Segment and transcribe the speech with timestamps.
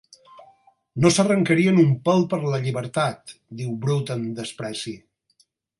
[1.03, 5.01] "No s'arrencarien un pèl per la llibertat", diu Brut amb despreci.